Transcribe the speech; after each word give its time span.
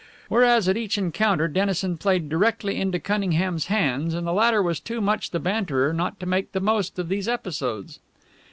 Whereas 0.29 0.67
at 0.67 0.77
each 0.77 0.97
encounter 0.97 1.47
Dennison 1.47 1.95
played 1.95 2.27
directly 2.27 2.81
into 2.81 2.97
Cunningham's 2.99 3.67
hands, 3.67 4.15
and 4.15 4.25
the 4.25 4.33
latter 4.33 4.63
was 4.63 4.79
too 4.79 4.99
much 4.99 5.29
the 5.29 5.39
banterer 5.39 5.93
not 5.93 6.19
to 6.21 6.25
make 6.25 6.53
the 6.53 6.59
most 6.59 6.97
of 6.97 7.07
these 7.07 7.27
episodes. 7.27 7.99